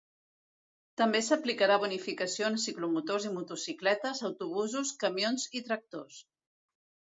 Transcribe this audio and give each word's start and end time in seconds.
També 1.01 1.19
s’aplicarà 1.27 1.75
bonificació 1.83 2.47
en 2.47 2.57
ciclomotors 2.65 3.29
i 3.31 3.35
motocicletes, 3.37 4.25
autobusos, 4.33 4.97
camions 5.07 5.49
i 5.61 5.65
tractors. 5.71 6.21